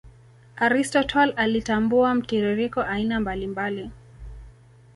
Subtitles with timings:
[0.55, 3.91] Aristotle alitambua mtiririko aina mbali mbali